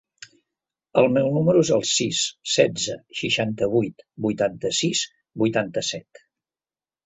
[1.01, 2.23] El meu número es el sis,
[2.55, 5.07] setze, seixanta-vuit, vuitanta-sis,
[5.45, 6.27] vuitanta-set.